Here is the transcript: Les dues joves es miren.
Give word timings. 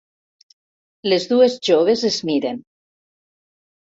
Les 1.11 1.27
dues 1.31 1.57
joves 1.67 2.05
es 2.09 2.17
miren. 2.31 2.57